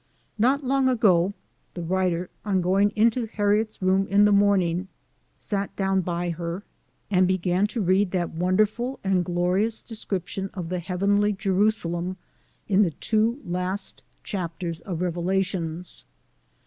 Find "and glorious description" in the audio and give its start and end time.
9.03-10.49